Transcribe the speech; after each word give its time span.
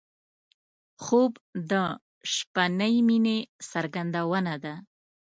خوب 1.03 1.31
د 1.71 1.73
شپهنۍ 2.33 2.95
مینې 3.07 3.37
څرګندونه 3.71 4.53
ده 4.63 4.73